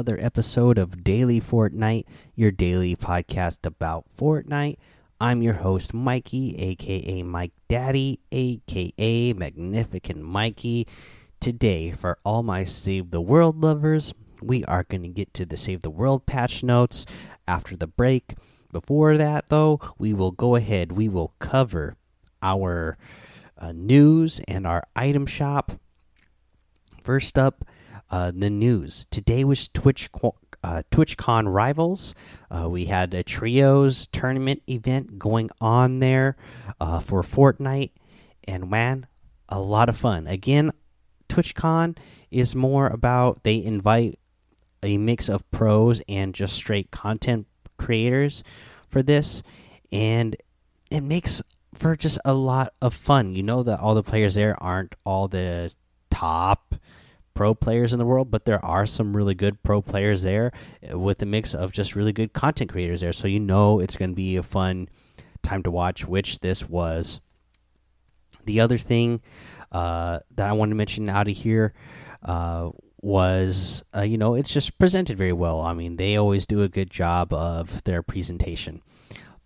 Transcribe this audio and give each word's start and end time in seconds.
another 0.00 0.24
episode 0.24 0.78
of 0.78 1.04
Daily 1.04 1.42
Fortnite, 1.42 2.06
your 2.34 2.50
daily 2.50 2.96
podcast 2.96 3.66
about 3.66 4.06
Fortnite. 4.16 4.78
I'm 5.20 5.42
your 5.42 5.52
host, 5.52 5.92
Mikey, 5.92 6.56
aka 6.56 7.22
Mike 7.22 7.52
Daddy, 7.68 8.18
aka 8.32 9.34
Magnificent 9.34 10.22
Mikey. 10.22 10.86
Today, 11.38 11.90
for 11.90 12.16
all 12.24 12.42
my 12.42 12.64
Save 12.64 13.10
the 13.10 13.20
World 13.20 13.62
lovers, 13.62 14.14
we 14.40 14.64
are 14.64 14.84
going 14.84 15.02
to 15.02 15.08
get 15.08 15.34
to 15.34 15.44
the 15.44 15.58
Save 15.58 15.82
the 15.82 15.90
World 15.90 16.24
patch 16.24 16.62
notes 16.62 17.04
after 17.46 17.76
the 17.76 17.86
break. 17.86 18.36
Before 18.72 19.18
that, 19.18 19.50
though, 19.50 19.80
we 19.98 20.14
will 20.14 20.30
go 20.30 20.56
ahead, 20.56 20.92
we 20.92 21.10
will 21.10 21.34
cover 21.40 21.98
our 22.40 22.96
uh, 23.58 23.72
news 23.72 24.40
and 24.48 24.66
our 24.66 24.82
item 24.96 25.26
shop. 25.26 25.72
First 27.04 27.38
up, 27.38 27.66
uh, 28.10 28.32
the 28.34 28.50
news 28.50 29.06
today 29.10 29.44
was 29.44 29.68
Twitch 29.68 30.10
uh, 30.62 30.82
TwitchCon 30.90 31.52
Rivals. 31.52 32.14
Uh, 32.50 32.68
we 32.68 32.86
had 32.86 33.14
a 33.14 33.22
trios 33.22 34.06
tournament 34.08 34.62
event 34.68 35.18
going 35.18 35.50
on 35.60 36.00
there 36.00 36.36
uh, 36.80 36.98
for 36.98 37.22
Fortnite, 37.22 37.92
and 38.46 38.68
man, 38.68 39.06
a 39.48 39.60
lot 39.60 39.88
of 39.88 39.96
fun. 39.96 40.26
Again, 40.26 40.72
TwitchCon 41.28 41.96
is 42.30 42.54
more 42.54 42.88
about 42.88 43.44
they 43.44 43.62
invite 43.62 44.18
a 44.82 44.98
mix 44.98 45.28
of 45.28 45.48
pros 45.50 46.00
and 46.08 46.34
just 46.34 46.54
straight 46.54 46.90
content 46.90 47.46
creators 47.78 48.42
for 48.88 49.02
this, 49.02 49.42
and 49.92 50.36
it 50.90 51.02
makes 51.02 51.42
for 51.74 51.94
just 51.94 52.18
a 52.24 52.34
lot 52.34 52.74
of 52.82 52.92
fun. 52.92 53.34
You 53.34 53.44
know 53.44 53.62
that 53.62 53.78
all 53.78 53.94
the 53.94 54.02
players 54.02 54.34
there 54.34 54.60
aren't 54.60 54.96
all 55.04 55.28
the 55.28 55.72
top 56.10 56.74
pro 57.34 57.54
players 57.54 57.92
in 57.92 57.98
the 57.98 58.04
world, 58.04 58.30
but 58.30 58.44
there 58.44 58.64
are 58.64 58.86
some 58.86 59.16
really 59.16 59.34
good 59.34 59.62
pro 59.62 59.80
players 59.80 60.22
there 60.22 60.52
with 60.92 61.22
a 61.22 61.26
mix 61.26 61.54
of 61.54 61.72
just 61.72 61.94
really 61.94 62.12
good 62.12 62.32
content 62.32 62.70
creators 62.70 63.00
there. 63.00 63.12
So 63.12 63.28
you 63.28 63.40
know 63.40 63.80
it's 63.80 63.96
going 63.96 64.10
to 64.10 64.16
be 64.16 64.36
a 64.36 64.42
fun 64.42 64.88
time 65.42 65.62
to 65.62 65.70
watch, 65.70 66.06
which 66.06 66.40
this 66.40 66.68
was. 66.68 67.20
The 68.44 68.60
other 68.60 68.78
thing 68.78 69.20
uh, 69.72 70.20
that 70.34 70.48
I 70.48 70.52
wanted 70.52 70.70
to 70.70 70.76
mention 70.76 71.08
out 71.08 71.28
of 71.28 71.36
here 71.36 71.72
uh, 72.22 72.70
was, 73.00 73.84
uh, 73.94 74.02
you 74.02 74.18
know, 74.18 74.34
it's 74.34 74.52
just 74.52 74.78
presented 74.78 75.16
very 75.16 75.32
well. 75.32 75.60
I 75.60 75.72
mean, 75.72 75.96
they 75.96 76.16
always 76.16 76.46
do 76.46 76.62
a 76.62 76.68
good 76.68 76.90
job 76.90 77.32
of 77.32 77.82
their 77.84 78.02
presentation. 78.02 78.82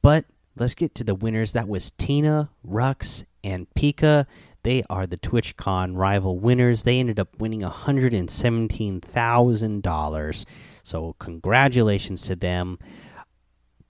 But 0.02 0.24
let's 0.56 0.74
get 0.74 0.94
to 0.96 1.04
the 1.04 1.14
winners. 1.14 1.52
That 1.52 1.68
was 1.68 1.92
Tina, 1.92 2.50
Rux, 2.66 3.24
and 3.42 3.66
Pika. 3.74 4.26
They 4.64 4.82
are 4.90 5.06
the 5.06 5.18
TwitchCon 5.18 5.94
rival 5.94 6.36
winners. 6.38 6.82
They 6.82 6.98
ended 6.98 7.20
up 7.20 7.38
winning 7.38 7.60
$117,000. 7.60 10.44
So, 10.82 11.14
congratulations 11.18 12.22
to 12.22 12.34
them. 12.34 12.78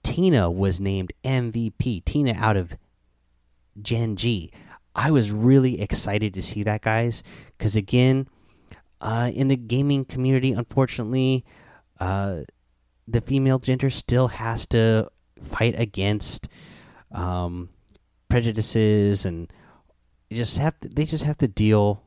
Tina 0.03 0.51
was 0.51 0.79
named 0.79 1.13
MVP. 1.23 2.05
Tina 2.05 2.33
out 2.33 2.57
of 2.57 2.77
Gen 3.81 4.17
G. 4.17 4.51
I 4.93 5.09
was 5.11 5.31
really 5.31 5.81
excited 5.81 6.33
to 6.35 6.41
see 6.41 6.63
that, 6.63 6.81
guys, 6.81 7.23
because 7.57 7.75
again, 7.75 8.27
uh, 9.01 9.31
in 9.33 9.47
the 9.47 9.57
gaming 9.57 10.05
community, 10.05 10.51
unfortunately, 10.51 11.43
uh, 11.99 12.41
the 13.07 13.21
female 13.21 13.59
gender 13.59 13.89
still 13.89 14.27
has 14.27 14.65
to 14.67 15.09
fight 15.41 15.79
against 15.79 16.47
um, 17.11 17.69
prejudices 18.29 19.25
and 19.25 19.51
just 20.31 20.57
have 20.57 20.79
to, 20.81 20.89
they 20.89 21.05
just 21.05 21.23
have 21.23 21.37
to 21.39 21.47
deal 21.47 22.03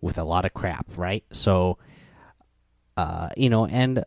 with 0.00 0.18
a 0.18 0.24
lot 0.24 0.44
of 0.44 0.52
crap, 0.52 0.86
right? 0.96 1.24
So, 1.32 1.78
uh, 2.96 3.30
you 3.36 3.48
know, 3.48 3.66
and 3.66 4.04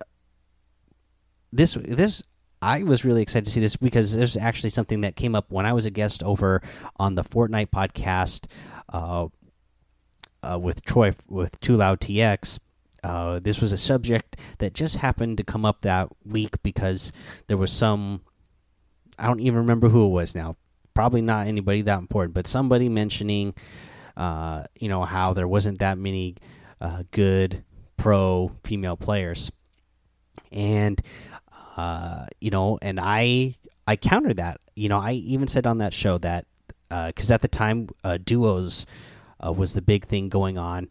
this 1.52 1.78
this 1.82 2.22
I 2.62 2.84
was 2.84 3.06
really 3.06 3.22
excited 3.22 3.46
to 3.46 3.52
see 3.52 3.60
this 3.60 3.76
because 3.76 4.16
there's 4.16 4.38
actually 4.38 4.72
something 4.72 5.02
that 5.02 5.16
came 5.16 5.36
up 5.36 5.52
when 5.52 5.66
I 5.66 5.74
was 5.74 5.86
a 5.86 5.92
guest 5.92 6.24
over 6.24 6.62
on 6.98 7.16
the 7.16 7.24
Fortnite 7.24 7.70
podcast 7.70 8.46
uh, 8.92 9.28
uh, 10.44 10.60
with 10.60 10.84
Troy 10.84 11.14
with 11.28 11.60
Too 11.60 11.78
Loud 11.78 12.00
TX. 12.00 12.60
Uh, 13.04 13.40
this 13.40 13.62
was 13.62 13.72
a 13.72 13.78
subject 13.78 14.38
that 14.58 14.74
just 14.74 14.98
happened 14.98 15.38
to 15.38 15.44
come 15.44 15.64
up 15.64 15.82
that 15.82 16.10
week 16.26 16.62
because 16.64 17.12
there 17.48 17.58
was 17.58 17.72
some 17.72 18.22
I 19.18 19.28
don't 19.28 19.40
even 19.40 19.60
remember 19.60 19.90
who 19.90 20.06
it 20.06 20.10
was 20.10 20.36
now 20.36 20.56
probably 20.96 21.22
not 21.22 21.46
anybody 21.46 21.84
that 21.84 22.00
important, 22.00 22.34
but 22.34 22.48
somebody 22.48 22.90
mentioning, 22.90 23.54
uh, 24.18 24.64
you 24.80 24.90
know, 24.90 25.04
how 25.04 25.34
there 25.34 25.48
wasn't 25.48 25.80
that 25.80 26.00
many 26.00 26.36
uh, 26.82 27.04
good 27.12 27.64
pro 27.98 28.52
female 28.64 28.98
players, 28.98 29.52
and 30.52 31.00
uh, 31.78 32.26
you 32.40 32.50
know, 32.50 32.80
and 32.82 33.00
I 33.00 33.56
I 33.86 33.98
countered 33.98 34.38
that. 34.38 34.60
You 34.74 34.90
know, 34.90 35.00
I 35.00 35.14
even 35.14 35.48
said 35.48 35.68
on 35.68 35.78
that 35.78 35.94
show 35.94 36.18
that 36.20 36.46
because 36.90 37.30
uh, 37.30 37.36
at 37.36 37.42
the 37.42 37.48
time 37.48 37.90
uh, 38.04 38.18
duos 38.24 38.86
uh, 39.46 39.52
was 39.52 39.74
the 39.74 39.82
big 39.82 40.06
thing 40.06 40.30
going 40.30 40.58
on 40.58 40.88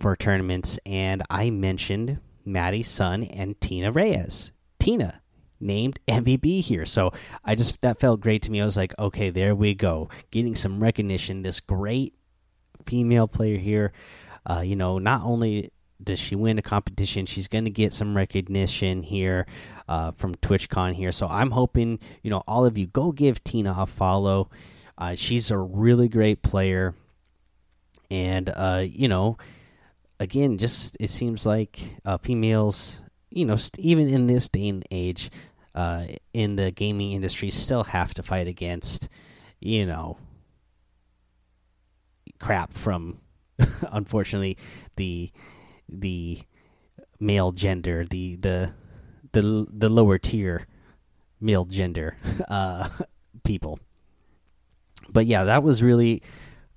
for 0.00 0.16
tournaments, 0.16 0.78
and 0.84 1.22
I 1.30 1.50
mentioned 1.50 2.18
Maddie 2.44 2.82
Sun 2.82 3.24
and 3.24 3.58
Tina 3.60 3.92
Reyes. 3.92 4.52
Tina 4.78 5.20
named 5.60 5.98
MVP 6.08 6.60
here. 6.62 6.86
So 6.86 7.12
I 7.44 7.54
just 7.54 7.80
that 7.82 8.00
felt 8.00 8.20
great 8.20 8.42
to 8.42 8.50
me. 8.50 8.60
I 8.60 8.64
was 8.64 8.76
like, 8.76 8.94
okay, 8.98 9.30
there 9.30 9.54
we 9.54 9.74
go, 9.74 10.08
getting 10.30 10.54
some 10.54 10.82
recognition. 10.82 11.42
This 11.42 11.60
great 11.60 12.14
female 12.86 13.28
player 13.28 13.58
here. 13.58 13.92
Uh, 14.48 14.60
you 14.60 14.76
know, 14.76 14.98
not 14.98 15.22
only 15.22 15.70
does 16.02 16.18
she 16.18 16.34
win 16.34 16.58
a 16.58 16.62
competition, 16.62 17.26
she's 17.26 17.48
going 17.48 17.64
to 17.64 17.70
get 17.70 17.92
some 17.92 18.16
recognition 18.16 19.02
here 19.02 19.46
uh, 19.88 20.10
from 20.12 20.34
TwitchCon 20.36 20.94
here. 20.94 21.12
So 21.12 21.26
I'm 21.26 21.50
hoping 21.50 21.98
you 22.22 22.30
know 22.30 22.42
all 22.46 22.66
of 22.66 22.76
you 22.76 22.86
go 22.86 23.12
give 23.12 23.42
Tina 23.44 23.74
a 23.76 23.86
follow. 23.86 24.50
Uh, 24.96 25.14
she's 25.14 25.50
a 25.50 25.58
really 25.58 26.08
great 26.08 26.42
player, 26.42 26.94
and 28.10 28.48
uh, 28.54 28.84
you 28.86 29.08
know, 29.08 29.38
again, 30.20 30.58
just 30.58 30.96
it 31.00 31.10
seems 31.10 31.46
like 31.46 31.80
uh, 32.04 32.18
females 32.18 33.02
you 33.34 33.44
know, 33.44 33.56
even 33.78 34.08
in 34.08 34.28
this 34.28 34.48
day 34.48 34.68
and 34.68 34.84
age, 34.92 35.28
uh, 35.74 36.06
in 36.32 36.54
the 36.54 36.70
gaming 36.70 37.12
industry 37.12 37.50
still 37.50 37.82
have 37.82 38.14
to 38.14 38.22
fight 38.22 38.46
against, 38.46 39.08
you 39.58 39.84
know, 39.84 40.16
crap 42.38 42.72
from, 42.72 43.18
unfortunately, 43.90 44.56
the 44.94 45.32
the 45.88 46.42
male 47.18 47.50
gender, 47.50 48.04
the 48.08 48.36
the 48.36 48.72
the 49.32 49.66
the 49.68 49.88
lower 49.88 50.16
tier 50.16 50.68
male 51.40 51.64
gender 51.64 52.16
uh, 52.48 52.88
people. 53.42 53.80
But 55.08 55.26
yeah, 55.26 55.42
that 55.42 55.64
was 55.64 55.82
really 55.82 56.22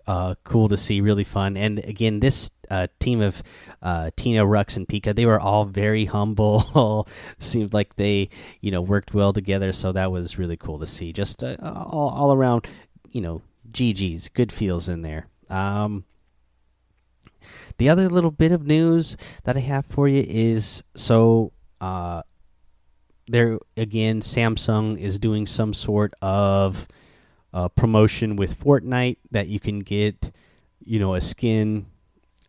uh, 0.07 0.35
cool 0.43 0.69
to 0.69 0.77
see, 0.77 1.01
really 1.01 1.23
fun. 1.23 1.57
And 1.57 1.79
again, 1.79 2.19
this 2.19 2.49
uh, 2.69 2.87
team 2.99 3.21
of 3.21 3.43
uh, 3.81 4.09
Tina, 4.15 4.45
Rux, 4.45 4.77
and 4.77 4.87
Pika, 4.87 5.13
they 5.13 5.25
were 5.25 5.39
all 5.39 5.65
very 5.65 6.05
humble. 6.05 7.07
Seemed 7.39 7.73
like 7.73 7.95
they, 7.97 8.29
you 8.61 8.71
know, 8.71 8.81
worked 8.81 9.13
well 9.13 9.33
together. 9.33 9.71
So 9.71 9.91
that 9.91 10.11
was 10.11 10.37
really 10.37 10.57
cool 10.57 10.79
to 10.79 10.85
see. 10.85 11.11
Just 11.11 11.43
uh, 11.43 11.57
all, 11.61 12.09
all 12.09 12.33
around, 12.33 12.67
you 13.11 13.21
know, 13.21 13.41
GG's, 13.71 14.29
good 14.29 14.51
feels 14.51 14.89
in 14.89 15.01
there. 15.01 15.27
Um, 15.49 16.05
the 17.77 17.89
other 17.89 18.09
little 18.09 18.31
bit 18.31 18.51
of 18.51 18.65
news 18.65 19.17
that 19.43 19.57
I 19.57 19.61
have 19.61 19.85
for 19.85 20.07
you 20.07 20.25
is 20.27 20.83
so 20.95 21.51
uh, 21.79 22.23
there 23.27 23.59
again, 23.75 24.21
Samsung 24.21 24.97
is 24.97 25.19
doing 25.19 25.45
some 25.45 25.73
sort 25.73 26.13
of 26.21 26.87
uh, 27.53 27.67
promotion 27.69 28.35
with 28.35 28.59
Fortnite 28.59 29.17
that 29.31 29.47
you 29.47 29.59
can 29.59 29.79
get, 29.79 30.31
you 30.83 30.99
know, 30.99 31.15
a 31.15 31.21
skin 31.21 31.87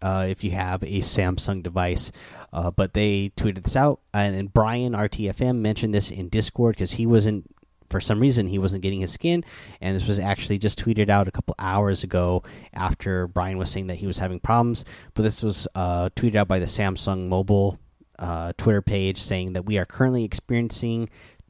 uh, 0.01 0.27
if 0.29 0.45
you 0.45 0.51
have 0.53 0.83
a 0.83 1.01
Samsung 1.01 1.63
device. 1.63 2.13
Uh, 2.53 2.71
but 2.71 2.95
they 2.95 3.31
tweeted 3.37 3.65
this 3.65 3.77
out, 3.77 4.01
and, 4.15 4.35
and 4.35 4.53
Brian 4.53 4.93
RTFM 4.93 5.57
mentioned 5.57 5.95
this 5.95 6.11
in 6.11 6.29
Discord 6.29 6.75
because 6.75 6.93
he 6.93 7.07
wasn't, 7.07 7.55
for 7.91 8.01
some 8.01 8.21
reason, 8.21 8.47
he 8.47 8.59
wasn't 8.59 8.83
getting 8.83 9.01
his 9.01 9.13
skin, 9.13 9.45
and 9.81 9.95
this 9.95 10.07
was 10.07 10.19
actually 10.19 10.59
just 10.59 10.83
tweeted 10.83 11.09
out 11.09 11.29
a 11.29 11.31
couple 11.31 11.55
hours 11.59 12.05
ago 12.05 12.43
after 12.73 13.27
Brian 13.27 13.59
was 13.59 13.71
saying 13.71 13.89
that 13.89 13.97
he 13.97 14.07
was 14.07 14.19
having 14.19 14.41
problems. 14.41 14.85
But 15.15 15.23
this 15.23 15.43
was 15.43 15.69
uh, 15.75 16.11
tweeted 16.11 16.37
out 16.37 16.49
by 16.49 16.59
the 16.59 16.67
Samsung 16.67 17.29
Mobile 17.29 17.79
uh, 18.19 18.53
Twitter 18.57 18.83
page 18.83 19.19
saying 19.19 19.53
that 19.53 19.65
we 19.65 19.79
are 19.79 19.85
currently 19.85 20.25
experiencing 20.25 21.09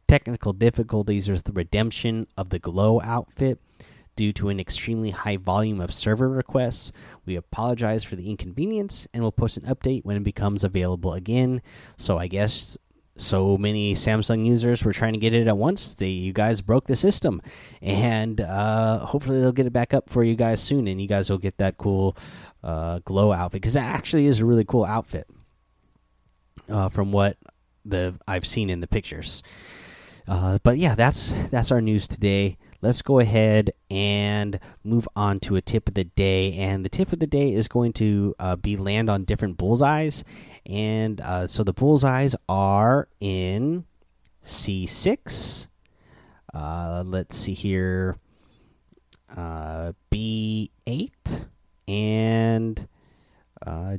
technical 0.08 0.52
difficulties 0.52 1.28
with 1.28 1.44
the 1.44 1.52
redemption 1.52 2.26
of 2.36 2.48
the 2.50 2.58
Glow 2.58 3.00
outfit 3.02 3.60
due 4.16 4.32
to 4.32 4.48
an 4.48 4.58
extremely 4.58 5.10
high 5.10 5.36
volume 5.36 5.80
of 5.80 5.94
server 5.94 6.28
requests. 6.28 6.90
We 7.24 7.36
apologize 7.36 8.02
for 8.02 8.16
the 8.16 8.28
inconvenience 8.30 9.06
and 9.14 9.22
will 9.22 9.30
post 9.32 9.58
an 9.58 9.64
update 9.64 10.04
when 10.04 10.16
it 10.16 10.24
becomes 10.24 10.64
available 10.64 11.12
again. 11.12 11.62
So 11.96 12.18
I 12.18 12.26
guess 12.26 12.76
so 13.16 13.56
many 13.58 13.94
Samsung 13.94 14.46
users 14.46 14.84
were 14.84 14.92
trying 14.92 15.12
to 15.12 15.18
get 15.20 15.34
it 15.34 15.46
at 15.46 15.56
once. 15.56 15.94
They, 15.94 16.08
you 16.08 16.32
guys 16.32 16.62
broke 16.62 16.86
the 16.86 16.96
system, 16.96 17.42
and 17.82 18.40
uh, 18.40 19.00
hopefully 19.06 19.40
they'll 19.40 19.52
get 19.52 19.66
it 19.66 19.72
back 19.72 19.94
up 19.94 20.08
for 20.08 20.24
you 20.24 20.36
guys 20.36 20.60
soon, 20.60 20.88
and 20.88 21.00
you 21.00 21.08
guys 21.08 21.30
will 21.30 21.38
get 21.38 21.58
that 21.58 21.78
cool 21.78 22.16
uh, 22.64 23.00
glow 23.04 23.32
outfit 23.32 23.60
because 23.60 23.74
that 23.74 23.94
actually 23.94 24.26
is 24.26 24.40
a 24.40 24.44
really 24.44 24.64
cool 24.64 24.84
outfit. 24.84 25.28
uh, 26.68 26.88
from 26.88 27.12
what 27.12 27.36
the 27.84 28.14
I've 28.26 28.46
seen 28.46 28.70
in 28.70 28.80
the 28.80 28.86
pictures. 28.86 29.42
Uh, 30.28 30.58
but 30.62 30.76
yeah, 30.76 30.94
that's 30.94 31.32
that's 31.50 31.72
our 31.72 31.80
news 31.80 32.06
today. 32.06 32.58
Let's 32.82 33.00
go 33.00 33.18
ahead 33.18 33.72
and 33.90 34.60
move 34.84 35.08
on 35.16 35.40
to 35.40 35.56
a 35.56 35.62
tip 35.62 35.88
of 35.88 35.94
the 35.94 36.04
day. 36.04 36.52
And 36.52 36.84
the 36.84 36.90
tip 36.90 37.12
of 37.12 37.18
the 37.18 37.26
day 37.26 37.54
is 37.54 37.66
going 37.66 37.94
to 37.94 38.34
uh, 38.38 38.56
be 38.56 38.76
land 38.76 39.08
on 39.08 39.24
different 39.24 39.56
bullseyes. 39.56 40.24
And 40.66 41.20
uh, 41.22 41.46
so 41.46 41.64
the 41.64 41.72
bullseyes 41.72 42.36
are 42.46 43.08
in 43.20 43.86
C6. 44.44 45.68
Uh, 46.52 47.02
let's 47.06 47.36
see 47.36 47.54
here. 47.54 48.16
Uh, 49.34 49.92
B8 50.10 51.46
and 51.86 52.88
uh, 53.66 53.96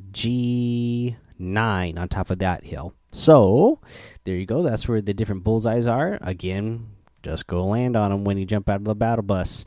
G9 1.40 1.98
on 1.98 2.08
top 2.10 2.30
of 2.30 2.40
that 2.40 2.66
hill. 2.66 2.94
So 3.12 3.80
there 4.24 4.36
you 4.36 4.46
go. 4.46 4.62
That's 4.62 4.88
where 4.88 5.02
the 5.02 5.14
different 5.14 5.44
bullseyes 5.44 5.88
are. 5.88 6.18
Again, 6.22 6.88
just 7.24 7.48
go 7.48 7.64
land 7.64 7.96
on 7.96 8.12
them 8.12 8.24
when 8.24 8.38
you 8.38 8.46
jump 8.46 8.70
out 8.70 8.78
of 8.78 8.86
the 8.86 8.96
battle 8.96 9.24
bus. 9.24 9.66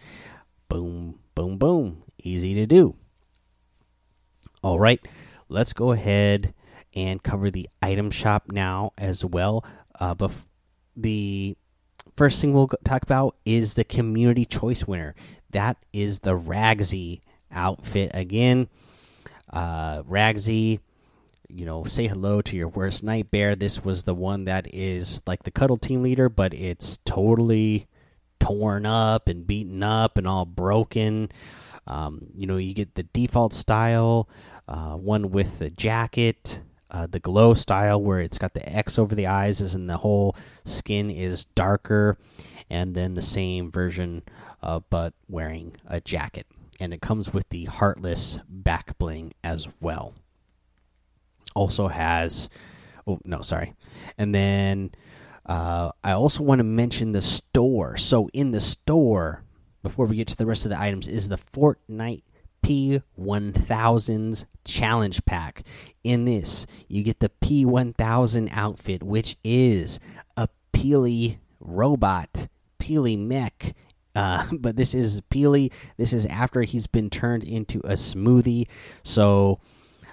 Boom, 0.69 1.19
boom, 1.35 1.59
boom. 1.59 2.03
Easy 2.23 2.55
to 2.55 2.67
do. 2.67 2.97
All 4.63 4.79
right, 4.79 5.01
let's 5.49 5.73
go 5.73 5.91
ahead 5.91 6.55
and 6.95 7.23
cover 7.23 7.51
the 7.51 7.69
item 7.83 8.11
shop 8.11 8.45
now 8.53 8.93
as 8.97 9.25
well. 9.25 9.65
Uh, 9.99 10.15
but 10.15 10.31
the 10.97 11.57
first 12.17 12.41
thing 12.41 12.53
we'll 12.53 12.69
talk 12.85 13.03
about 13.03 13.37
is 13.45 13.75
the 13.75 13.85
community 13.85 14.45
choice 14.45 14.87
winner. 14.87 15.15
That 15.51 15.79
is 15.93 16.21
the 16.21 16.39
Ragsy 16.39 17.23
outfit 17.51 18.13
again. 18.15 18.69
Uh, 19.53 20.03
Ragsy, 20.05 20.79
you 21.55 21.67
know, 21.67 21.85
say 21.85 22.07
hello 22.07 22.41
to 22.43 22.57
your 22.57 22.69
worst 22.69 23.03
nightmare. 23.03 23.55
This 23.55 23.85
was 23.85 24.05
the 24.05 24.15
one 24.15 24.45
that 24.45 24.67
is 24.73 25.23
like 25.27 25.43
the 25.43 25.51
cuddle 25.51 25.77
team 25.77 26.03
leader, 26.03 26.29
but 26.29 26.55
it's 26.55 26.99
totally 27.05 27.89
torn 28.41 28.87
up 28.87 29.29
and 29.29 29.47
beaten 29.47 29.83
up 29.83 30.19
and 30.19 30.27
all 30.27 30.45
broken. 30.45 31.31
Um, 31.87 32.29
you 32.37 32.47
know, 32.47 32.57
you 32.57 32.75
get 32.75 32.95
the 32.95 33.03
default 33.03 33.53
style, 33.53 34.29
uh, 34.69 34.95
one 34.95 35.31
with 35.31 35.59
the 35.59 35.71
jacket, 35.71 36.61
uh, 36.91 37.07
the 37.07 37.21
glow 37.21 37.55
style 37.55 38.01
where 38.01 38.21
it's 38.21 38.39
got 38.39 38.55
the 38.55 38.69
X 38.69 38.99
over 38.99 39.15
the 39.15 39.27
eyes, 39.27 39.61
and 39.75 39.89
the 39.89 39.99
whole 39.99 40.37
skin 40.65 41.11
is 41.11 41.45
darker, 41.45 42.17
and 42.71 42.95
then 42.95 43.15
the 43.15 43.23
same 43.23 43.71
version, 43.71 44.23
uh, 44.63 44.81
but 44.91 45.15
wearing 45.29 45.77
a 45.87 46.01
jacket 46.01 46.47
and 46.81 46.93
it 46.93 47.01
comes 47.01 47.33
with 47.33 47.49
the 47.51 47.67
heartless 47.67 48.41
back 48.49 48.99
bling 48.99 49.33
as 49.45 49.69
well. 49.81 50.15
Also 51.55 51.89
has, 51.89 52.49
oh 53.07 53.21
no, 53.25 53.41
sorry, 53.41 53.75
and 54.19 54.35
then 54.35 54.91
uh, 55.47 55.91
I 56.05 56.13
also 56.13 56.43
want 56.43 56.61
to 56.61 56.65
mention 56.65 57.13
the 57.13 57.23
store. 57.23 57.97
So 57.97 58.29
in 58.33 58.53
the 58.53 58.61
store, 58.61 59.45
before 59.83 60.07
we 60.07 60.17
get 60.17 60.29
to 60.29 60.37
the 60.37 60.47
rest 60.47 60.67
of 60.67 60.71
the 60.71 60.81
items, 60.81 61.09
is 61.09 61.29
the 61.29 61.39
Fortnite 61.39 62.23
P1000s 62.63 64.45
challenge 64.65 65.25
pack. 65.25 65.65
In 66.05 66.25
this, 66.25 66.67
you 66.89 67.03
get 67.03 67.21
the 67.21 67.31
P1000 67.43 68.51
outfit, 68.53 69.03
which 69.03 69.37
is 69.43 69.99
a 70.37 70.49
Peely 70.73 71.39
robot, 71.61 72.49
Peely 72.79 73.19
mech, 73.19 73.75
uh, 74.15 74.47
but 74.53 74.77
this 74.77 74.95
is 74.95 75.23
Peely. 75.23 75.73
This 75.97 76.13
is 76.13 76.27
after 76.27 76.63
he's 76.63 76.87
been 76.87 77.11
turned 77.11 77.45
into 77.45 77.79
a 77.81 77.95
smoothie. 77.95 78.69
So 79.03 79.59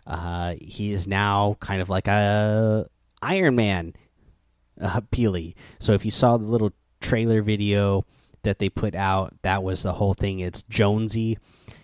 uh, 0.10 0.56
he 0.60 0.92
is 0.92 1.08
now 1.08 1.56
kind 1.60 1.82
of 1.82 1.90
like 1.90 2.08
a 2.08 2.90
Iron 3.22 3.56
Man 3.56 3.94
uh, 4.82 5.02
Peely. 5.12 5.54
So 5.80 5.94
if 5.94 6.04
you 6.04 6.12
saw 6.12 6.38
the 6.38 6.46
little 6.46 6.74
trailer 7.00 7.42
video 7.42 8.06
that 8.44 8.60
they 8.60 8.70
put 8.70 8.96
out, 8.96 9.36
that 9.44 9.62
was 9.64 9.84
the 9.84 9.94
whole 9.94 10.16
thing. 10.16 10.40
It's 10.40 10.64
Jonesy, 10.64 11.38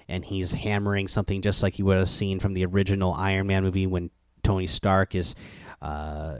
and 0.07 0.25
he's 0.25 0.53
hammering 0.53 1.07
something 1.07 1.41
just 1.41 1.61
like 1.61 1.77
you 1.77 1.85
would 1.85 1.97
have 1.97 2.09
seen 2.09 2.39
from 2.39 2.53
the 2.53 2.65
original 2.65 3.13
Iron 3.13 3.47
Man 3.47 3.63
movie 3.63 3.87
when 3.87 4.09
Tony 4.43 4.67
Stark 4.67 5.13
is 5.13 5.35
uh, 5.81 6.39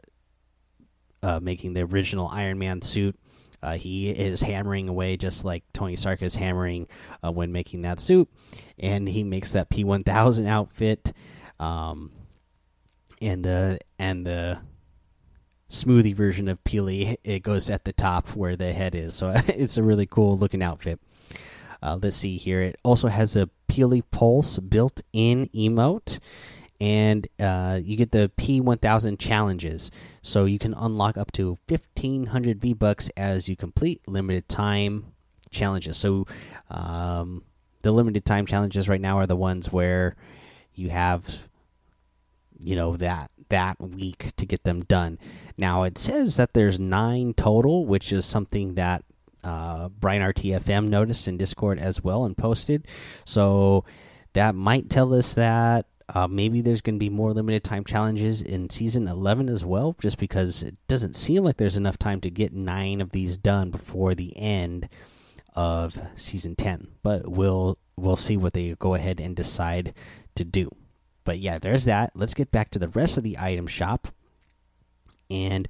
uh, 1.22 1.40
making 1.40 1.74
the 1.74 1.82
original 1.82 2.28
Iron 2.28 2.58
Man 2.58 2.82
suit. 2.82 3.16
Uh, 3.62 3.78
he 3.78 4.10
is 4.10 4.42
hammering 4.42 4.90
away 4.90 5.18
just 5.18 5.44
like 5.46 5.64
Tony 5.74 5.96
Stark 5.96 6.22
is 6.22 6.36
hammering 6.36 6.88
uh, 7.24 7.32
when 7.32 7.52
making 7.52 7.84
that 7.84 8.00
suit, 8.00 8.28
and 8.80 9.08
he 9.08 9.24
makes 9.24 9.52
that 9.52 9.70
P1000 9.70 10.48
outfit, 10.48 11.14
um, 11.60 12.12
and 13.22 13.44
the 13.44 13.80
and 13.98 14.26
the 14.26 14.60
smoothie 15.70 16.16
version 16.16 16.48
of 16.48 16.64
Peely 16.64 17.18
it 17.24 17.42
goes 17.42 17.70
at 17.70 17.86
the 17.86 17.94
top 17.94 18.30
where 18.30 18.56
the 18.56 18.74
head 18.74 18.96
is, 18.96 19.16
so 19.16 19.34
it's 19.48 19.78
a 19.78 19.84
really 19.84 20.06
cool 20.06 20.38
looking 20.38 20.64
outfit. 20.64 21.00
Uh, 21.82 22.00
let's 22.02 22.16
see 22.16 22.38
here. 22.38 22.62
It 22.62 22.78
also 22.84 23.10
has 23.10 23.36
a 23.36 23.50
Peely 23.68 24.02
Pulse 24.10 24.58
built-in 24.58 25.48
emote 25.50 26.20
and 26.82 27.28
uh, 27.40 27.80
you 27.82 27.96
get 27.96 28.12
the 28.12 28.32
P1000 28.38 29.20
challenges. 29.20 29.92
So 30.22 30.46
you 30.46 30.60
can 30.60 30.74
unlock 30.74 31.18
up 31.18 31.32
to 31.34 31.58
1500 31.68 32.60
V 32.60 32.74
Bucks 32.74 33.10
as 33.16 33.48
you 33.48 33.56
complete 33.56 34.08
limited 34.08 34.50
time 34.50 35.14
challenges. 35.52 35.98
So 35.98 36.26
um, 36.70 37.44
the 37.82 37.92
limited 37.92 38.26
time 38.26 38.46
challenges 38.46 38.90
right 38.90 39.02
now 39.02 39.18
are 39.18 39.28
the 39.28 39.36
ones 39.36 39.72
where 39.72 40.16
you 40.76 40.90
have, 40.90 41.50
you 42.64 42.76
know, 42.76 42.96
that 42.98 43.32
that 43.50 43.80
week 43.80 44.32
to 44.38 44.46
get 44.46 44.64
them 44.64 44.84
done. 44.86 45.20
Now 45.58 45.84
it 45.84 45.98
says 45.98 46.38
that 46.38 46.54
there's 46.54 46.80
nine 46.80 47.34
total, 47.34 47.86
which 47.86 48.12
is 48.12 48.26
something 48.26 48.76
that 48.76 49.04
uh, 49.44 49.90
Brian 49.90 50.22
RTFM 50.22 50.88
noticed 50.88 51.28
in 51.28 51.38
Discord 51.38 51.80
as 51.80 52.04
well 52.04 52.26
and 52.26 52.36
posted. 52.36 52.88
So 53.26 53.86
that 54.34 54.56
might 54.56 54.90
tell 54.90 55.14
us 55.14 55.36
that 55.36 55.86
uh, 56.14 56.28
maybe 56.28 56.62
there's 56.62 56.82
going 56.82 56.96
to 56.96 57.00
be 57.00 57.10
more 57.10 57.34
limited 57.34 57.64
time 57.64 57.84
challenges 57.84 58.42
in 58.42 58.70
season 58.70 59.08
11 59.08 59.50
as 59.50 59.66
well, 59.66 59.96
just 60.00 60.18
because 60.18 60.62
it 60.62 60.76
doesn't 60.88 61.16
seem 61.16 61.44
like 61.44 61.58
there's 61.58 61.78
enough 61.78 61.98
time 61.98 62.22
to 62.22 62.30
get 62.30 62.54
nine 62.54 63.02
of 63.02 63.12
these 63.12 63.38
done 63.38 63.72
before 63.72 64.14
the 64.14 64.36
end 64.38 64.88
of 65.56 66.00
season 66.16 66.56
10. 66.56 66.88
But 67.02 67.30
we'll 67.30 67.78
we'll 67.98 68.16
see 68.16 68.38
what 68.38 68.54
they 68.54 68.76
go 68.78 68.94
ahead 68.94 69.20
and 69.20 69.36
decide 69.36 69.94
to 70.36 70.44
do. 70.44 70.70
But 71.24 71.40
yeah, 71.40 71.58
there's 71.58 71.86
that. 71.86 72.12
Let's 72.14 72.34
get 72.34 72.52
back 72.52 72.72
to 72.72 72.80
the 72.80 72.90
rest 72.90 73.18
of 73.18 73.24
the 73.24 73.38
item 73.40 73.68
shop. 73.68 74.10
And 75.30 75.68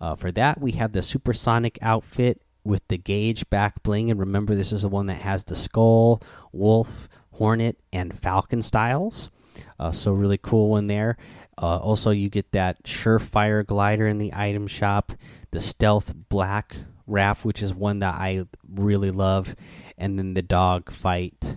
uh, 0.00 0.16
for 0.16 0.30
that, 0.32 0.60
we 0.60 0.72
have 0.72 0.92
the 0.92 1.02
supersonic 1.02 1.78
outfit 1.80 2.42
with 2.64 2.86
the 2.88 2.98
gauge 2.98 3.48
back 3.48 3.82
bling. 3.82 4.10
And 4.10 4.20
remember, 4.20 4.54
this 4.54 4.72
is 4.72 4.82
the 4.82 4.88
one 4.88 5.06
that 5.06 5.22
has 5.22 5.44
the 5.44 5.56
skull, 5.56 6.22
wolf, 6.52 7.08
hornet, 7.32 7.78
and 7.92 8.18
falcon 8.18 8.60
styles. 8.60 9.30
Uh, 9.78 9.92
so 9.92 10.12
really 10.12 10.38
cool 10.38 10.70
one 10.70 10.88
there. 10.88 11.16
Uh, 11.60 11.78
also, 11.78 12.10
you 12.10 12.28
get 12.28 12.52
that 12.52 12.84
Surefire 12.84 13.66
glider 13.66 14.06
in 14.06 14.18
the 14.18 14.32
item 14.34 14.66
shop, 14.66 15.12
the 15.50 15.60
Stealth 15.60 16.12
Black 16.28 16.76
Wrap, 17.08 17.44
which 17.44 17.62
is 17.62 17.74
one 17.74 18.00
that 18.00 18.14
I 18.14 18.44
really 18.68 19.10
love, 19.10 19.56
and 19.96 20.18
then 20.18 20.34
the 20.34 20.42
Dog 20.42 20.90
Fight 20.90 21.56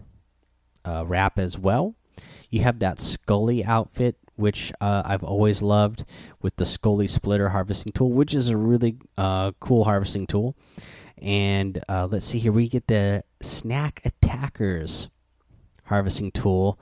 uh, 0.85 1.03
wrap 1.05 1.37
as 1.37 1.57
well. 1.57 1.95
You 2.49 2.61
have 2.61 2.79
that 2.79 2.99
Scully 2.99 3.63
outfit, 3.63 4.17
which 4.35 4.73
uh, 4.81 5.03
I've 5.05 5.23
always 5.23 5.61
loved, 5.61 6.05
with 6.41 6.55
the 6.55 6.65
Scully 6.65 7.07
Splitter 7.07 7.49
harvesting 7.49 7.93
tool, 7.93 8.11
which 8.11 8.33
is 8.33 8.49
a 8.49 8.57
really 8.57 8.97
uh, 9.17 9.51
cool 9.59 9.83
harvesting 9.83 10.27
tool. 10.27 10.55
And 11.17 11.83
uh, 11.87 12.07
let's 12.09 12.25
see 12.25 12.39
here, 12.39 12.51
we 12.51 12.67
get 12.67 12.87
the 12.87 13.23
Snack 13.41 14.01
Attackers 14.03 15.09
harvesting 15.85 16.31
tool 16.31 16.79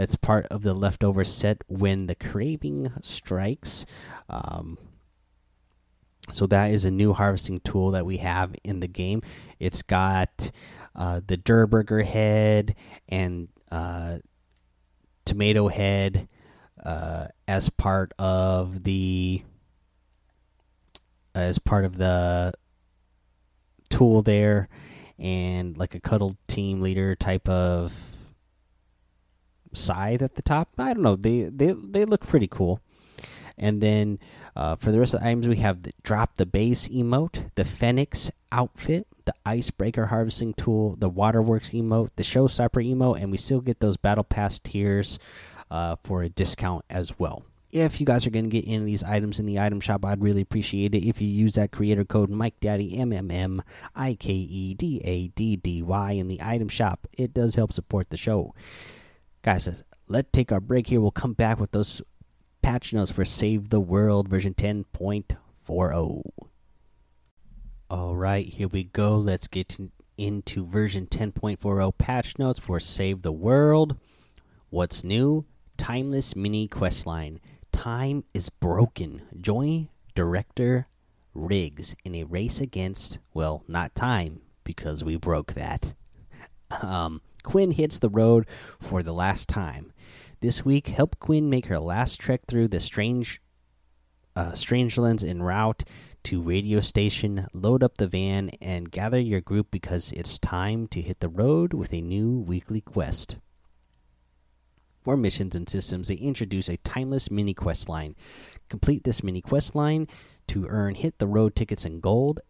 it's 0.00 0.16
part 0.16 0.46
of 0.46 0.62
the 0.62 0.72
leftover 0.72 1.24
set 1.24 1.62
when 1.68 2.06
the 2.06 2.14
craving 2.14 2.92
strikes. 3.02 3.84
Um, 4.30 4.78
so 6.32 6.46
that 6.46 6.70
is 6.70 6.84
a 6.84 6.90
new 6.90 7.12
harvesting 7.12 7.60
tool 7.60 7.92
that 7.92 8.06
we 8.06 8.18
have 8.18 8.54
in 8.64 8.80
the 8.80 8.88
game. 8.88 9.22
It's 9.58 9.82
got 9.82 10.50
uh, 10.94 11.20
the 11.26 11.36
Durr 11.36 11.66
Burger 11.66 12.02
head 12.02 12.74
and 13.08 13.48
uh, 13.70 14.18
tomato 15.24 15.68
head 15.68 16.28
uh, 16.84 17.28
as 17.46 17.70
part 17.70 18.12
of 18.18 18.84
the 18.84 19.42
as 21.34 21.58
part 21.58 21.84
of 21.84 21.96
the 21.96 22.52
tool 23.88 24.22
there, 24.22 24.68
and 25.18 25.76
like 25.76 25.94
a 25.94 26.00
cuddle 26.00 26.36
team 26.48 26.80
leader 26.80 27.14
type 27.14 27.48
of 27.48 28.34
scythe 29.72 30.22
at 30.22 30.34
the 30.34 30.42
top. 30.42 30.70
I 30.78 30.92
don't 30.92 31.02
know. 31.02 31.16
They 31.16 31.42
they 31.42 31.72
they 31.72 32.04
look 32.04 32.26
pretty 32.26 32.48
cool. 32.48 32.80
And 33.56 33.82
then 33.82 34.18
uh, 34.56 34.76
for 34.76 34.92
the 34.92 34.98
rest 34.98 35.14
of 35.14 35.20
the 35.20 35.26
items, 35.26 35.48
we 35.48 35.56
have 35.56 35.82
the 35.82 35.92
drop 36.02 36.36
the 36.36 36.46
base 36.46 36.88
emote, 36.88 37.50
the 37.54 37.64
Phoenix 37.64 38.30
outfit, 38.52 39.06
the 39.24 39.34
icebreaker 39.46 40.06
harvesting 40.06 40.54
tool, 40.54 40.96
the 40.98 41.08
waterworks 41.08 41.70
emote, 41.70 42.10
the 42.16 42.22
showstopper 42.22 42.84
emote, 42.84 43.20
and 43.22 43.30
we 43.30 43.36
still 43.36 43.60
get 43.60 43.80
those 43.80 43.96
battle 43.96 44.24
pass 44.24 44.58
tiers 44.58 45.18
uh, 45.70 45.96
for 46.02 46.22
a 46.22 46.28
discount 46.28 46.84
as 46.90 47.18
well. 47.18 47.44
if 47.72 48.00
you 48.00 48.06
guys 48.06 48.26
are 48.26 48.30
going 48.30 48.50
to 48.50 48.50
get 48.50 48.66
any 48.66 48.78
of 48.78 48.84
these 48.84 49.04
items 49.04 49.38
in 49.38 49.46
the 49.46 49.60
item 49.60 49.80
shop, 49.80 50.04
I'd 50.04 50.20
really 50.22 50.40
appreciate 50.40 50.94
it 50.94 51.06
if 51.06 51.20
you 51.20 51.28
use 51.28 51.54
that 51.54 51.70
creator 51.70 52.04
code 52.04 52.28
Mike 52.30 52.58
Daddy 52.60 52.98
M 52.98 53.12
M 53.12 53.30
M 53.30 53.62
I 53.94 54.14
K 54.14 54.32
E 54.32 54.74
D 54.74 55.00
A 55.04 55.28
D 55.28 55.56
D 55.56 55.82
Y 55.82 56.12
in 56.12 56.26
the 56.26 56.40
item 56.42 56.68
shop. 56.68 57.06
It 57.16 57.32
does 57.32 57.54
help 57.54 57.72
support 57.72 58.10
the 58.10 58.16
show. 58.16 58.54
Guys, 59.42 59.84
let's 60.08 60.28
take 60.32 60.50
our 60.50 60.60
break 60.60 60.88
here. 60.88 61.00
We'll 61.00 61.12
come 61.12 61.34
back 61.34 61.60
with 61.60 61.70
those 61.70 62.02
patch 62.62 62.92
notes 62.92 63.10
for 63.10 63.24
Save 63.24 63.70
the 63.70 63.80
World 63.80 64.28
version 64.28 64.54
10.40. 64.54 66.22
All 67.90 68.16
right, 68.16 68.46
here 68.46 68.68
we 68.68 68.84
go. 68.84 69.16
Let's 69.16 69.48
get 69.48 69.78
into 70.16 70.66
version 70.66 71.06
10.40 71.06 71.98
patch 71.98 72.38
notes 72.38 72.58
for 72.58 72.78
Save 72.78 73.22
the 73.22 73.32
World. 73.32 73.96
What's 74.68 75.02
new? 75.02 75.46
Timeless 75.76 76.36
mini 76.36 76.68
questline. 76.68 77.38
Time 77.72 78.24
is 78.34 78.48
broken. 78.48 79.22
Join 79.40 79.88
director 80.14 80.86
Riggs 81.32 81.94
in 82.04 82.14
a 82.14 82.24
race 82.24 82.60
against, 82.60 83.18
well, 83.32 83.64
not 83.68 83.94
time, 83.94 84.42
because 84.64 85.02
we 85.04 85.16
broke 85.16 85.54
that. 85.54 85.94
Um, 86.82 87.20
Quinn 87.42 87.72
hits 87.72 87.98
the 87.98 88.08
road 88.08 88.46
for 88.78 89.02
the 89.02 89.12
last 89.12 89.48
time. 89.48 89.92
This 90.40 90.64
week, 90.64 90.88
help 90.88 91.18
Quinn 91.18 91.50
make 91.50 91.66
her 91.66 91.78
last 91.78 92.18
trek 92.18 92.46
through 92.48 92.68
the 92.68 92.80
strange, 92.80 93.42
uh, 94.34 94.52
Strangelands 94.52 95.22
en 95.22 95.42
route 95.42 95.84
to 96.24 96.40
radio 96.40 96.80
station. 96.80 97.46
Load 97.52 97.82
up 97.82 97.98
the 97.98 98.06
van 98.06 98.48
and 98.58 98.90
gather 98.90 99.20
your 99.20 99.42
group 99.42 99.70
because 99.70 100.12
it's 100.12 100.38
time 100.38 100.86
to 100.88 101.02
hit 101.02 101.20
the 101.20 101.28
road 101.28 101.74
with 101.74 101.92
a 101.92 102.00
new 102.00 102.38
weekly 102.38 102.80
quest. 102.80 103.36
For 105.02 105.14
missions 105.14 105.54
and 105.54 105.68
systems, 105.68 106.08
they 106.08 106.14
introduce 106.14 106.70
a 106.70 106.78
timeless 106.78 107.30
mini 107.30 107.52
quest 107.52 107.90
line. 107.90 108.16
Complete 108.70 109.04
this 109.04 109.22
mini 109.22 109.42
quest 109.42 109.74
line 109.74 110.08
to 110.48 110.66
earn 110.68 110.94
hit 110.94 111.18
the 111.18 111.26
road 111.26 111.54
tickets 111.54 111.84
in 111.84 112.00
gold. 112.00 112.40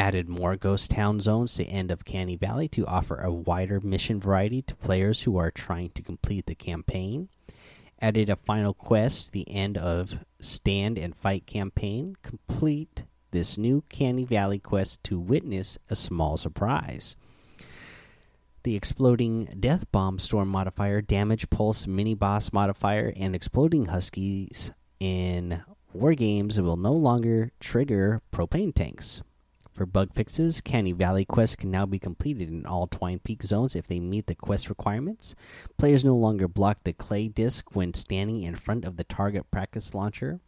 Added 0.00 0.30
more 0.30 0.56
ghost 0.56 0.92
town 0.92 1.20
zones 1.20 1.52
to 1.56 1.64
end 1.64 1.90
of 1.90 2.06
Canny 2.06 2.34
Valley 2.34 2.68
to 2.68 2.86
offer 2.86 3.20
a 3.20 3.30
wider 3.30 3.80
mission 3.80 4.18
variety 4.18 4.62
to 4.62 4.74
players 4.74 5.20
who 5.20 5.36
are 5.36 5.50
trying 5.50 5.90
to 5.90 6.00
complete 6.00 6.46
the 6.46 6.54
campaign. 6.54 7.28
Added 8.00 8.30
a 8.30 8.36
final 8.36 8.72
quest, 8.72 9.32
the 9.32 9.46
end 9.50 9.76
of 9.76 10.20
Stand 10.40 10.96
and 10.96 11.14
Fight 11.14 11.44
campaign. 11.44 12.16
Complete 12.22 13.02
this 13.30 13.58
new 13.58 13.84
Canny 13.90 14.24
Valley 14.24 14.58
quest 14.58 15.04
to 15.04 15.20
witness 15.20 15.76
a 15.90 15.94
small 15.94 16.38
surprise 16.38 17.14
the 18.62 18.76
exploding 18.76 19.44
death 19.58 19.90
bomb 19.92 20.18
storm 20.18 20.48
modifier, 20.48 21.02
damage 21.02 21.50
pulse 21.50 21.86
mini 21.86 22.14
boss 22.14 22.54
modifier, 22.54 23.12
and 23.16 23.34
exploding 23.34 23.86
huskies 23.86 24.70
in 24.98 25.62
war 25.92 26.14
games 26.14 26.58
will 26.58 26.76
no 26.78 26.92
longer 26.92 27.50
trigger 27.60 28.22
propane 28.32 28.74
tanks. 28.74 29.20
For 29.72 29.86
bug 29.86 30.12
fixes, 30.14 30.60
Canny 30.60 30.92
Valley 30.92 31.24
quests 31.24 31.56
can 31.56 31.70
now 31.70 31.86
be 31.86 31.98
completed 31.98 32.48
in 32.48 32.66
all 32.66 32.86
Twine 32.86 33.18
Peak 33.20 33.42
zones 33.42 33.74
if 33.74 33.86
they 33.86 34.00
meet 34.00 34.26
the 34.26 34.34
quest 34.34 34.68
requirements. 34.68 35.34
Players 35.78 36.04
no 36.04 36.14
longer 36.14 36.48
block 36.48 36.78
the 36.84 36.92
clay 36.92 37.28
disc 37.28 37.74
when 37.74 37.94
standing 37.94 38.42
in 38.42 38.56
front 38.56 38.84
of 38.84 38.96
the 38.96 39.04
target 39.04 39.50
practice 39.50 39.94
launcher. 39.94 40.40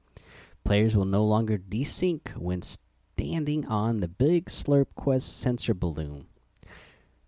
Players 0.64 0.96
will 0.96 1.04
no 1.04 1.24
longer 1.24 1.58
desync 1.58 2.36
when 2.36 2.62
standing 2.62 3.66
on 3.66 4.00
the 4.00 4.08
Big 4.08 4.46
Slurp 4.46 4.86
Quest 4.94 5.40
sensor 5.40 5.74
balloon 5.74 6.26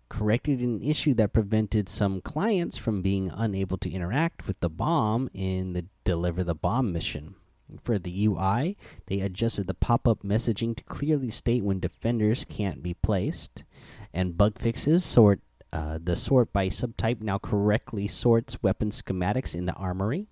corrected 0.09 0.61
an 0.61 0.81
issue 0.81 1.13
that 1.13 1.33
prevented 1.33 1.89
some 1.89 2.21
clients 2.21 2.77
from 2.77 3.01
being 3.01 3.31
unable 3.35 3.77
to 3.77 3.91
interact 3.91 4.47
with 4.47 4.59
the 4.59 4.69
bomb 4.69 5.29
in 5.33 5.73
the 5.73 5.85
Deliver 6.03 6.43
the 6.43 6.55
Bomb 6.55 6.93
mission. 6.93 7.35
For 7.81 7.97
the 7.97 8.27
UI, 8.27 8.77
they 9.07 9.21
adjusted 9.21 9.67
the 9.67 9.73
pop 9.73 10.07
up 10.07 10.21
messaging 10.23 10.75
to 10.75 10.83
clearly 10.83 11.29
state 11.29 11.63
when 11.63 11.79
defenders 11.79 12.45
can't 12.45 12.83
be 12.83 12.93
placed. 12.93 13.63
And 14.13 14.37
bug 14.37 14.59
fixes 14.59 15.03
sort 15.03 15.41
uh, 15.73 15.99
the 16.01 16.15
sort 16.15 16.53
by 16.53 16.69
subtype 16.69 17.21
now 17.21 17.37
correctly 17.37 18.07
sorts 18.07 18.63
weapon 18.63 18.91
schematics 18.91 19.53
in 19.53 19.65
the 19.65 19.73
armory. 19.73 20.27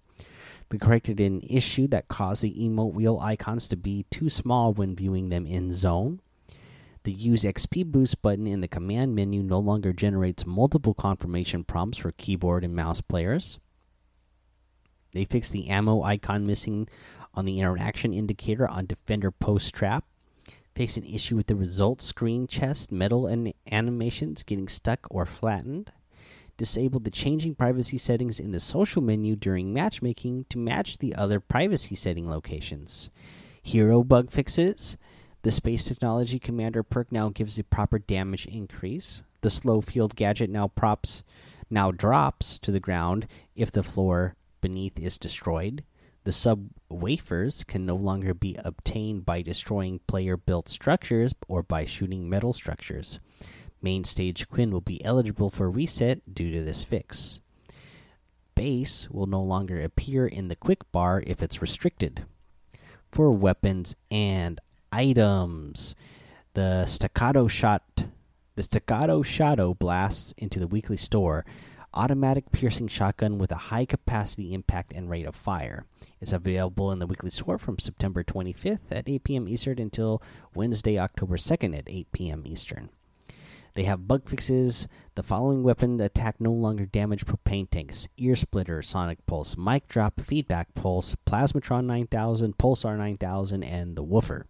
They 0.69 0.77
corrected 0.77 1.19
an 1.19 1.41
issue 1.41 1.87
that 1.89 2.07
caused 2.07 2.43
the 2.43 2.53
emote 2.53 2.93
wheel 2.93 3.19
icons 3.19 3.67
to 3.67 3.75
be 3.75 4.05
too 4.09 4.29
small 4.29 4.73
when 4.73 4.95
viewing 4.95 5.29
them 5.29 5.45
in 5.45 5.73
zone. 5.73 6.21
The 7.03 7.11
Use 7.11 7.43
XP 7.43 7.87
Boost 7.87 8.21
button 8.21 8.47
in 8.47 8.61
the 8.61 8.67
command 8.69 9.13
menu 9.13 9.43
no 9.43 9.59
longer 9.59 9.91
generates 9.91 10.45
multiple 10.45 10.93
confirmation 10.93 11.65
prompts 11.65 11.97
for 11.97 12.13
keyboard 12.13 12.63
and 12.63 12.73
mouse 12.73 13.01
players. 13.01 13.59
They 15.11 15.25
fixed 15.25 15.51
the 15.51 15.69
ammo 15.69 16.01
icon 16.01 16.47
missing 16.47 16.87
on 17.33 17.45
the 17.45 17.59
interaction 17.59 18.13
indicator 18.13 18.67
on 18.67 18.85
Defender 18.85 19.31
Post 19.31 19.73
Trap. 19.73 20.05
Fixed 20.75 20.97
an 20.97 21.05
issue 21.05 21.35
with 21.35 21.47
the 21.47 21.55
results 21.55 22.05
screen 22.05 22.47
chest 22.47 22.91
metal 22.91 23.27
and 23.27 23.53
animations 23.71 24.43
getting 24.43 24.67
stuck 24.67 25.07
or 25.09 25.25
flattened. 25.25 25.91
Disable 26.57 26.99
the 26.99 27.11
changing 27.11 27.55
privacy 27.55 27.97
settings 27.97 28.39
in 28.39 28.51
the 28.51 28.59
social 28.59 29.01
menu 29.01 29.35
during 29.35 29.73
matchmaking 29.73 30.45
to 30.49 30.57
match 30.57 30.97
the 30.97 31.15
other 31.15 31.39
privacy 31.39 31.95
setting 31.95 32.29
locations. 32.29 33.09
Hero 33.61 34.03
bug 34.03 34.31
fixes 34.31 34.97
the 35.43 35.51
Space 35.51 35.83
Technology 35.83 36.39
Commander 36.39 36.83
perk 36.83 37.11
now 37.11 37.27
gives 37.27 37.57
the 37.57 37.63
proper 37.63 37.99
damage 37.99 38.45
increase. 38.45 39.23
The 39.41 39.49
Slow 39.49 39.81
Field 39.81 40.15
gadget 40.15 40.49
now 40.49 40.69
props 40.69 41.21
now 41.69 41.91
drops 41.91 42.57
to 42.59 42.71
the 42.71 42.79
ground 42.79 43.27
if 43.53 43.69
the 43.69 43.83
floor 43.83 44.35
beneath 44.61 44.97
is 44.97 45.17
destroyed. 45.17 45.83
The 46.24 46.32
sub 46.32 46.70
wafers 46.89 47.63
can 47.63 47.86
no 47.86 47.96
longer 47.96 48.34
be 48.34 48.58
obtained 48.63 49.25
by 49.25 49.42
destroying 49.42 50.00
player 50.08 50.38
built 50.38 50.70
structures 50.70 51.34
or 51.48 51.63
by 51.63 51.84
shooting 51.84 52.30
metal 52.30 52.53
structures. 52.53 53.20
Main 53.82 54.06
stage 54.06 54.48
Quinn 54.48 54.72
will 54.72 54.82
be 54.82 55.03
eligible 55.03 55.50
for 55.50 55.70
reset 55.70 56.34
due 56.34 56.50
to 56.51 56.63
this 56.63 56.86
fix. 56.86 57.42
Base 58.56 59.10
will 59.10 59.25
no 59.25 59.42
longer 59.42 59.82
appear 59.82 60.25
in 60.25 60.48
the 60.48 60.56
quick 60.56 60.89
bar 60.94 61.22
if 61.27 61.44
it's 61.44 61.62
restricted. 61.62 62.24
For 63.12 63.30
weapons 63.32 63.96
and 64.10 64.62
items. 64.92 65.96
The 66.53 66.86
staccato 66.86 67.48
shot, 67.48 68.06
the 68.56 68.63
staccato 68.63 69.24
shadow 69.24 69.74
blasts 69.74 70.34
into 70.38 70.60
the 70.60 70.68
weekly 70.68 70.98
store. 70.98 71.46
Automatic 71.95 72.51
piercing 72.51 72.88
shotgun 72.88 73.38
with 73.38 73.51
a 73.51 73.69
high 73.69 73.85
capacity 73.85 74.55
impact 74.55 74.93
and 74.93 75.12
rate 75.12 75.27
of 75.27 75.35
fire 75.35 75.85
is 76.19 76.33
available 76.33 76.91
in 76.91 76.97
the 76.97 77.05
weekly 77.05 77.29
store 77.29 77.59
from 77.59 77.77
September 77.77 78.23
25th 78.23 78.79
at 78.89 79.07
8 79.07 79.23
p.m. 79.23 79.47
Eastern 79.47 79.77
until 79.77 80.19
Wednesday, 80.55 80.97
October 80.97 81.38
2nd 81.38 81.77
at 81.77 81.83
8 81.85 82.12
p.m. 82.12 82.41
Eastern. 82.47 82.89
They 83.75 83.83
have 83.83 84.07
bug 84.07 84.27
fixes. 84.27 84.88
The 85.13 85.21
following 85.21 85.62
weapon 85.62 86.01
attack 86.01 86.41
no 86.41 86.51
longer 86.51 86.88
damage 86.88 87.25
propane 87.27 87.69
tanks: 87.69 88.07
Ear 88.17 88.35
Splitter, 88.35 88.81
Sonic 88.81 89.23
Pulse, 89.27 89.55
Mic 89.55 89.88
Drop, 89.88 90.19
Feedback 90.19 90.73
Pulse, 90.73 91.15
Plasmatron 91.27 91.85
9000, 91.85 92.57
Pulsar 92.57 92.97
9000, 92.97 93.63
and 93.63 93.95
the 93.95 94.03
Woofer. 94.03 94.47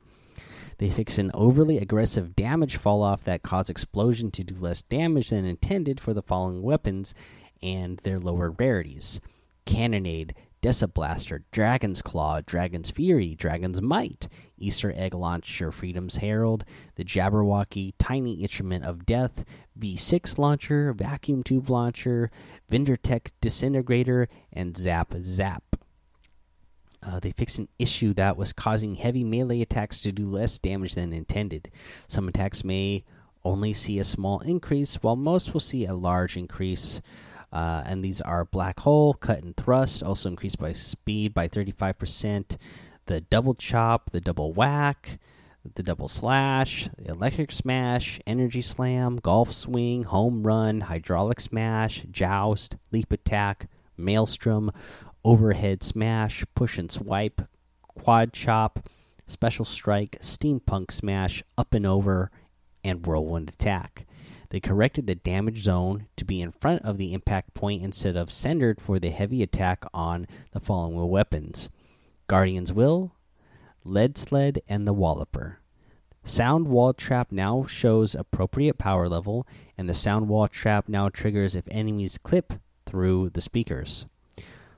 They 0.77 0.89
fix 0.89 1.18
an 1.18 1.32
overly 1.34 1.77
aggressive 1.77 2.36
damage 2.36 2.77
fall 2.77 3.01
off 3.01 3.24
that 3.24 3.44
cause 3.44 3.70
explosion 3.70 4.32
to 4.32 4.44
do 4.44 4.56
less 4.56 4.82
damage 4.82 5.30
than 5.30 5.46
intended 5.46 6.00
for 6.00 6.13
the 6.13 6.22
following 6.22 6.62
weapons 6.62 7.13
and 7.62 7.98
their 8.00 8.20
lower 8.20 8.51
rarities 8.51 9.22
Cannonade, 9.65 10.34
Blaster, 10.94 11.44
Dragon's 11.51 12.01
Claw, 12.01 12.39
Dragon's 12.46 12.89
Fury, 12.89 13.36
Dragon's 13.36 13.82
Might, 13.82 14.27
Easter 14.58 14.94
Egg 14.96 15.13
Launcher, 15.13 15.72
Freedom's 15.72 16.18
Herald, 16.18 16.63
the 16.96 17.03
Jabberwocky, 17.03 17.94
Tiny 17.98 18.36
Instrument 18.36 18.86
of 18.86 19.06
Death, 19.06 19.44
V6 19.77 20.38
Launcher, 20.38 20.94
Vacuum 20.94 21.44
Tube 21.44 21.70
Launcher, 21.70 22.32
Vindertech 22.72 23.32
Disintegrator, 23.42 24.30
and 24.53 24.77
Zap 24.77 25.13
Zap. 25.22 25.73
Uh, 27.05 27.19
they 27.19 27.31
fixed 27.31 27.60
an 27.60 27.67
issue 27.77 28.13
that 28.13 28.38
was 28.38 28.53
causing 28.53 28.95
heavy 28.95 29.24
melee 29.24 29.62
attacks 29.62 30.01
to 30.01 30.12
do 30.12 30.25
less 30.25 30.57
damage 30.60 30.95
than 30.95 31.13
intended. 31.13 31.69
Some 32.07 32.27
attacks 32.27 32.63
may 32.63 33.03
only 33.45 33.74
see 33.74 34.00
a 34.00 34.03
small 34.03 34.39
increase, 34.39 34.95
while 34.95 35.15
most 35.15 35.53
will 35.53 35.60
see 35.60 35.86
a 35.86 35.93
large 35.93 36.38
increase. 36.38 37.01
Uh, 37.51 37.83
and 37.86 38.03
these 38.03 38.22
are 38.22 38.45
Black 38.45 38.79
Hole, 38.79 39.13
Cut 39.13 39.43
and 39.43 39.55
Thrust, 39.55 40.01
also 40.01 40.29
increased 40.29 40.60
by 40.60 40.72
speed 40.72 41.33
by 41.33 41.48
35%. 41.48 42.57
The 43.05 43.22
Double 43.22 43.53
Chop, 43.53 44.10
the 44.10 44.22
Double 44.22 44.53
Whack, 44.53 45.19
the 45.75 45.83
Double 45.83 46.07
Slash, 46.07 46.89
the 46.98 47.12
Electric 47.12 47.51
Smash, 47.51 48.19
Energy 48.25 48.62
Slam, 48.62 49.17
Golf 49.17 49.53
Swing, 49.53 50.03
Home 50.03 50.43
Run, 50.43 50.81
Hydraulic 50.81 51.39
Smash, 51.39 52.05
Joust, 52.12 52.77
Leap 52.91 53.12
Attack, 53.12 53.67
Maelstrom, 53.98 54.72
overhead 55.24 55.84
smash, 55.84 56.44
push 56.56 56.77
and 56.77 56.92
swipe, 56.92 57.42
quad 57.82 58.34
chop, 58.34 58.89
special 59.25 59.65
strike, 59.65 60.18
steampunk 60.22 60.92
smash, 60.92 61.44
up 61.58 61.74
and 61.74 61.86
over, 61.86 62.32
and 62.84 63.06
whirlwind 63.06 63.50
attack. 63.50 64.06
They 64.50 64.60
corrected 64.60 65.08
the 65.08 65.15
damage 65.15 65.63
zone 65.63 66.08
to 66.15 66.25
be 66.25 66.39
in 66.39 66.51
front 66.51 66.84
of 66.84 66.98
the 66.98 67.13
impact 67.13 67.53
point 67.56 67.84
instead 67.84 68.15
of 68.15 68.32
centered 68.32 68.80
for 68.80 69.00
the 69.00 69.10
heavy 69.10 69.42
attack 69.42 69.84
on 69.94 70.27
the 70.51 70.60
following 70.60 71.10
weapons 71.10 71.70
Guardian's 72.27 72.72
Will, 72.72 73.15
Lead 73.84 74.18
Sled, 74.18 74.62
and 74.68 74.88
the 74.88 74.94
Walloper. 74.94 75.60
Sound 76.24 76.68
Wall 76.68 76.94
Trap 76.94 77.32
now 77.32 77.65
shows 77.65 78.15
appropriate 78.15 78.77
power 78.77 79.10
level, 79.10 79.46
and 79.77 79.89
the 79.89 79.94
Sound 79.94 80.30
Wall 80.30 80.48
Trap 80.48 80.88
now 80.88 81.10
triggers 81.10 81.56
if 81.56 81.65
enemies 81.70 82.18
clip 82.18 82.53
through 82.86 83.32
the 83.32 83.42
speakers. 83.42 84.06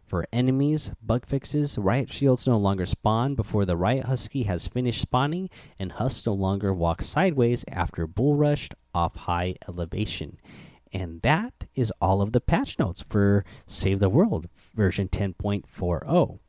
For 0.06 0.28
enemies, 0.32 0.92
bug 1.02 1.26
fixes, 1.26 1.80
Riot 1.80 2.12
Shields 2.12 2.48
no 2.48 2.58
longer 2.58 2.86
spawn 2.86 3.34
before 3.34 3.66
the 3.66 3.76
Riot 3.76 4.06
Husky 4.06 4.44
has 4.44 4.68
finished 4.68 5.02
spawning, 5.02 5.50
and 5.80 5.94
Husk 5.94 6.28
no 6.28 6.34
longer 6.34 6.74
walks 6.74 7.08
sideways 7.08 7.66
after 7.68 8.06
bull 8.06 8.36
rushed 8.36 8.76
off 8.94 9.16
high 9.16 9.56
elevation. 9.68 10.38
And 10.94 11.22
that 11.24 11.66
is 11.74 11.92
all 12.00 12.22
of 12.22 12.34
the 12.34 12.40
patch 12.40 12.78
notes 12.78 13.02
for 13.02 13.44
Save 13.66 14.00
the 14.00 14.10
World 14.10 14.48
version 14.76 15.10
10.40. 15.10 16.40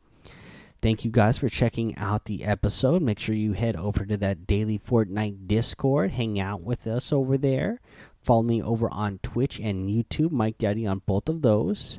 Thank 0.83 1.05
you 1.05 1.11
guys 1.11 1.39
for 1.39 1.49
checking 1.49 1.97
out 1.97 2.27
the 2.27 2.45
episode. 2.45 3.01
Make 3.01 3.19
sure 3.19 3.35
you 3.35 3.55
head 3.55 3.75
over 3.75 4.05
to 4.05 4.19
that 4.19 4.47
daily 4.47 4.79
Fortnite 4.79 5.49
Discord, 5.49 6.13
hang 6.13 6.39
out 6.39 6.61
with 6.61 6.87
us 6.87 7.11
over 7.13 7.39
there. 7.39 7.81
Follow 8.23 8.43
me 8.43 8.63
over 8.63 8.89
on 8.93 9.19
Twitch 9.23 9.59
and 9.59 9.89
YouTube, 9.89 10.31
Mike 10.31 10.59
Daddy 10.59 10.87
on 10.87 11.01
both 11.07 11.29
of 11.29 11.43
those. 11.43 11.99